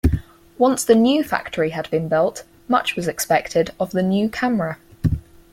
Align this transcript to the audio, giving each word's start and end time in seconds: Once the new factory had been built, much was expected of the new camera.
Once 0.57 0.83
the 0.83 0.95
new 0.95 1.23
factory 1.23 1.69
had 1.69 1.87
been 1.91 2.07
built, 2.07 2.43
much 2.67 2.95
was 2.95 3.07
expected 3.07 3.69
of 3.79 3.91
the 3.91 4.01
new 4.01 4.27
camera. 4.27 4.79